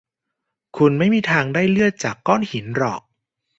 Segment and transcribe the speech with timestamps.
[0.77, 3.01] คุณไม่มีทางได้เลือดจากก้อนหินหรอก